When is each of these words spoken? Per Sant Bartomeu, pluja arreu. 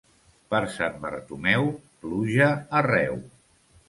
Per 0.53 0.59
Sant 0.77 0.95
Bartomeu, 1.03 1.69
pluja 2.05 2.47
arreu. 2.81 3.21